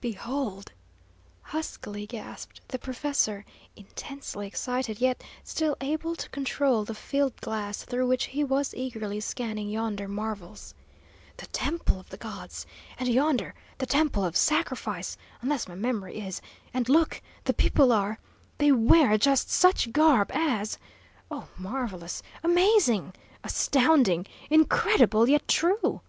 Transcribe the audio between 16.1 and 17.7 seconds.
is and look! The